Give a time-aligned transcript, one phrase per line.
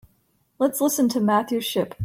[0.57, 1.93] Let's listen to Matthew Shipp.